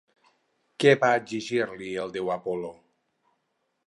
Què 0.83 0.93
va 1.03 1.09
exigir-li 1.17 1.89
el 2.05 2.13
déu 2.15 2.31
Apol·lo? 2.37 2.73